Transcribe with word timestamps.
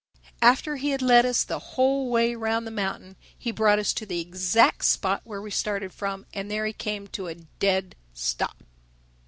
After 0.41 0.77
he 0.77 0.89
had 0.89 1.03
led 1.03 1.27
us 1.27 1.43
the 1.43 1.59
whole 1.59 2.09
way 2.09 2.33
round 2.33 2.65
the 2.65 2.71
mountain 2.71 3.17
he 3.37 3.51
brought 3.51 3.77
us 3.77 3.93
to 3.93 4.03
the 4.07 4.19
exact 4.19 4.83
spot 4.85 5.21
where 5.25 5.43
we 5.43 5.51
started 5.51 5.93
from 5.93 6.25
and 6.33 6.49
there 6.49 6.65
he 6.65 6.73
came 6.73 7.05
to 7.09 7.27
a 7.27 7.35
dead 7.35 7.95
stop. 8.11 8.63